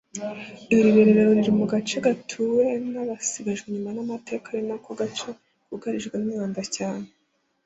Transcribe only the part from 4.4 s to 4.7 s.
ari